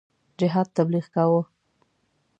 [0.39, 1.41] جهاد تبلیغ کاوه.